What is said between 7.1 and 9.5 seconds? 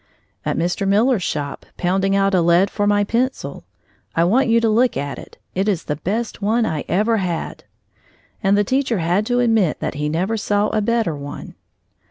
had!" And the teacher had to